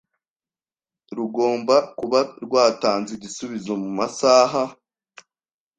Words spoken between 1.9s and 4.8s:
kuba rwatanze igisubizo mu masaha